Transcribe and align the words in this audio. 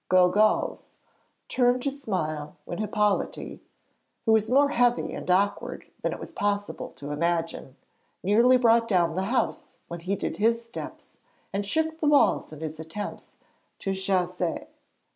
Gogault's 0.09 0.95
turn 1.47 1.79
to 1.81 1.91
smile 1.91 2.55
when 2.65 2.79
Hippolyte, 2.79 3.59
who 4.25 4.31
was 4.31 4.49
more 4.49 4.69
heavy 4.69 5.13
and 5.13 5.29
awkward 5.29 5.85
than 6.01 6.11
it 6.11 6.17
was 6.19 6.31
possible 6.31 6.89
to 6.95 7.11
imagine, 7.11 7.75
nearly 8.23 8.57
brought 8.57 8.87
down 8.87 9.13
the 9.13 9.25
house 9.25 9.77
when 9.89 9.99
he 9.99 10.15
did 10.15 10.37
his 10.37 10.63
steps, 10.63 11.13
and 11.53 11.67
shook 11.67 11.99
the 11.99 12.07
walls 12.07 12.51
in 12.51 12.61
his 12.61 12.79
attempts 12.79 13.35
to 13.77 13.93
chasser. 13.93 14.65